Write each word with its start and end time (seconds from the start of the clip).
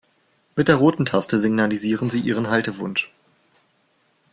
Mit 0.55 0.67
der 0.67 0.77
roten 0.77 1.05
Taste 1.05 1.37
signalisieren 1.37 2.09
Sie 2.09 2.21
Ihren 2.21 2.49
Haltewunsch. 2.49 3.11